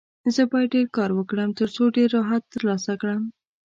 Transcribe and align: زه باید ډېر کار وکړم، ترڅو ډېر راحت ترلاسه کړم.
زه 0.35 0.41
باید 0.51 0.73
ډېر 0.75 0.87
کار 0.97 1.09
وکړم، 1.15 1.49
ترڅو 1.59 1.83
ډېر 1.97 2.09
راحت 2.17 2.43
ترلاسه 2.53 2.93
کړم. 3.01 3.21